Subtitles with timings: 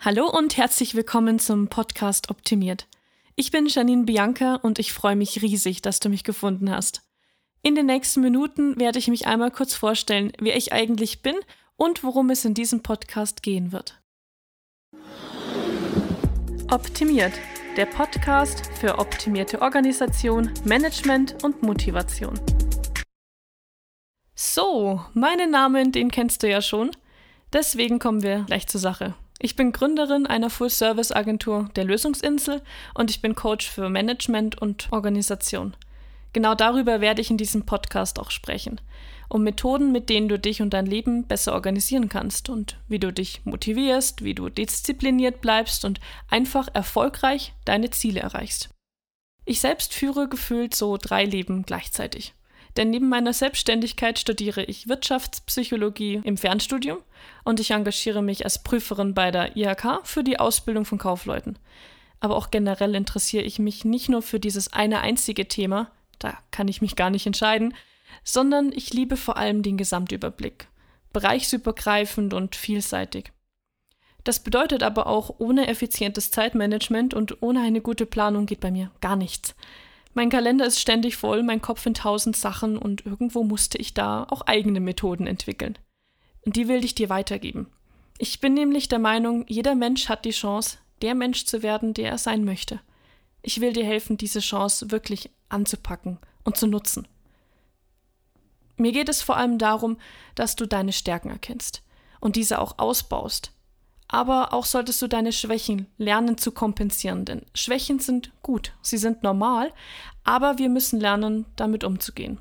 [0.00, 2.86] Hallo und herzlich willkommen zum Podcast Optimiert.
[3.34, 7.02] Ich bin Janine Bianca und ich freue mich riesig, dass du mich gefunden hast.
[7.62, 11.34] In den nächsten Minuten werde ich mich einmal kurz vorstellen, wer ich eigentlich bin
[11.74, 14.00] und worum es in diesem Podcast gehen wird.
[16.70, 17.32] Optimiert,
[17.76, 22.38] der Podcast für optimierte Organisation, Management und Motivation.
[24.36, 26.92] So, meinen Namen, den kennst du ja schon.
[27.52, 29.16] Deswegen kommen wir gleich zur Sache.
[29.40, 32.60] Ich bin Gründerin einer Full-Service-Agentur der Lösungsinsel
[32.94, 35.76] und ich bin Coach für Management und Organisation.
[36.32, 38.80] Genau darüber werde ich in diesem Podcast auch sprechen.
[39.28, 43.12] Um Methoden, mit denen du dich und dein Leben besser organisieren kannst und wie du
[43.12, 48.70] dich motivierst, wie du diszipliniert bleibst und einfach erfolgreich deine Ziele erreichst.
[49.44, 52.34] Ich selbst führe gefühlt so drei Leben gleichzeitig.
[52.76, 56.98] Denn neben meiner Selbstständigkeit studiere ich Wirtschaftspsychologie im Fernstudium
[57.44, 61.58] und ich engagiere mich als Prüferin bei der IHK für die Ausbildung von Kaufleuten.
[62.20, 66.68] Aber auch generell interessiere ich mich nicht nur für dieses eine einzige Thema, da kann
[66.68, 67.74] ich mich gar nicht entscheiden,
[68.24, 70.68] sondern ich liebe vor allem den Gesamtüberblick,
[71.12, 73.32] bereichsübergreifend und vielseitig.
[74.24, 78.90] Das bedeutet aber auch, ohne effizientes Zeitmanagement und ohne eine gute Planung geht bei mir
[79.00, 79.54] gar nichts.
[80.18, 84.24] Mein Kalender ist ständig voll, mein Kopf in tausend Sachen und irgendwo musste ich da
[84.24, 85.78] auch eigene Methoden entwickeln.
[86.44, 87.68] Und die will ich dir weitergeben.
[88.18, 92.10] Ich bin nämlich der Meinung, jeder Mensch hat die Chance, der Mensch zu werden, der
[92.10, 92.80] er sein möchte.
[93.42, 97.06] Ich will dir helfen, diese Chance wirklich anzupacken und zu nutzen.
[98.76, 99.98] Mir geht es vor allem darum,
[100.34, 101.84] dass du deine Stärken erkennst
[102.18, 103.52] und diese auch ausbaust,
[104.08, 109.22] aber auch solltest du deine Schwächen lernen zu kompensieren, denn Schwächen sind gut, sie sind
[109.22, 109.72] normal,
[110.24, 112.38] aber wir müssen lernen, damit umzugehen.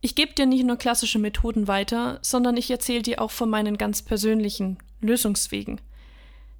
[0.00, 3.76] Ich gebe dir nicht nur klassische Methoden weiter, sondern ich erzähle dir auch von meinen
[3.76, 5.80] ganz persönlichen Lösungswegen.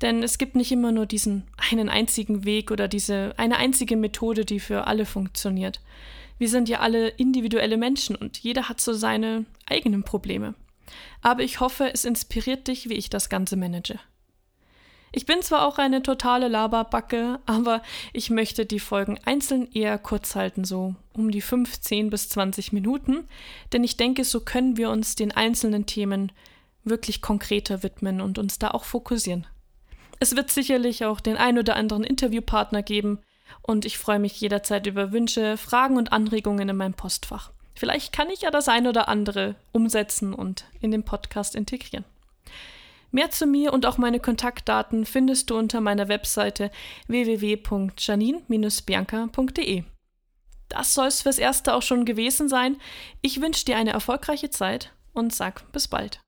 [0.00, 4.44] Denn es gibt nicht immer nur diesen einen einzigen Weg oder diese eine einzige Methode,
[4.44, 5.80] die für alle funktioniert.
[6.38, 10.54] Wir sind ja alle individuelle Menschen und jeder hat so seine eigenen Probleme
[11.22, 13.98] aber ich hoffe, es inspiriert dich, wie ich das Ganze manage.
[15.16, 20.34] Ich bin zwar auch eine totale Laberbacke, aber ich möchte die Folgen einzeln eher kurz
[20.34, 23.28] halten, so um die 15 bis 20 Minuten,
[23.72, 26.32] denn ich denke, so können wir uns den einzelnen Themen
[26.82, 29.46] wirklich konkreter widmen und uns da auch fokussieren.
[30.18, 33.20] Es wird sicherlich auch den ein oder anderen Interviewpartner geben
[33.62, 37.52] und ich freue mich jederzeit über Wünsche, Fragen und Anregungen in meinem Postfach.
[37.74, 42.04] Vielleicht kann ich ja das ein oder andere umsetzen und in den Podcast integrieren.
[43.10, 46.72] Mehr zu mir und auch meine Kontaktdaten findest du unter meiner Webseite
[47.06, 49.84] www.janine-bianca.de.
[50.68, 52.76] Das soll es fürs Erste auch schon gewesen sein.
[53.22, 56.23] Ich wünsche dir eine erfolgreiche Zeit und sag bis bald.